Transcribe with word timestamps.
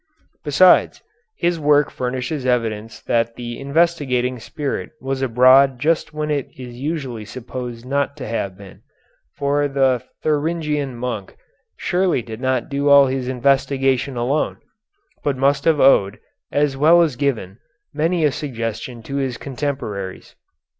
Besides, 0.43 1.03
his 1.37 1.59
work 1.59 1.91
furnishes 1.91 2.43
evidence 2.43 2.99
that 3.01 3.35
the 3.35 3.59
investigating 3.59 4.39
spirit 4.39 4.89
was 4.99 5.21
abroad 5.21 5.77
just 5.77 6.11
when 6.11 6.31
it 6.31 6.47
is 6.57 6.73
usually 6.75 7.23
supposed 7.23 7.85
not 7.85 8.17
to 8.17 8.25
have 8.25 8.57
been, 8.57 8.81
for 9.37 9.67
the 9.67 10.01
Thuringian 10.23 10.95
monk 10.95 11.37
surely 11.77 12.23
did 12.23 12.41
not 12.41 12.67
do 12.67 12.89
all 12.89 13.05
his 13.05 13.27
investigation 13.27 14.17
alone, 14.17 14.57
but 15.23 15.37
must 15.37 15.65
have 15.65 15.79
owed, 15.79 16.17
as 16.51 16.75
well 16.75 17.03
as 17.03 17.15
given, 17.15 17.59
many 17.93 18.25
a 18.25 18.31
suggestion 18.31 19.03
to 19.03 19.17
his 19.17 19.37
contemporaries. 19.37 20.33